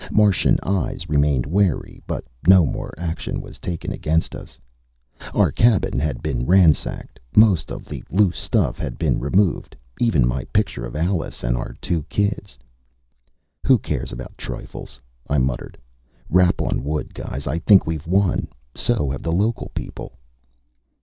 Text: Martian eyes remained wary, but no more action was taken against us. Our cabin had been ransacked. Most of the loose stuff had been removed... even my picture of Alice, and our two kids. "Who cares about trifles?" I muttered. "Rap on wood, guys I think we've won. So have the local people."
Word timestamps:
Martian 0.11 0.57
eyes 0.63 1.07
remained 1.09 1.45
wary, 1.45 2.01
but 2.07 2.25
no 2.47 2.65
more 2.65 2.91
action 2.97 3.39
was 3.39 3.59
taken 3.59 3.91
against 3.91 4.33
us. 4.33 4.57
Our 5.31 5.51
cabin 5.51 5.99
had 5.99 6.23
been 6.23 6.47
ransacked. 6.47 7.19
Most 7.35 7.69
of 7.71 7.85
the 7.85 8.03
loose 8.09 8.39
stuff 8.39 8.79
had 8.79 8.97
been 8.97 9.19
removed... 9.19 9.75
even 9.99 10.27
my 10.27 10.45
picture 10.45 10.85
of 10.87 10.95
Alice, 10.95 11.43
and 11.43 11.55
our 11.55 11.73
two 11.81 12.01
kids. 12.09 12.57
"Who 13.67 13.77
cares 13.77 14.11
about 14.11 14.35
trifles?" 14.39 14.99
I 15.29 15.37
muttered. 15.37 15.77
"Rap 16.31 16.63
on 16.63 16.83
wood, 16.83 17.13
guys 17.13 17.45
I 17.45 17.59
think 17.59 17.85
we've 17.85 18.07
won. 18.07 18.47
So 18.73 19.11
have 19.11 19.21
the 19.21 19.31
local 19.31 19.69
people." 19.75 20.17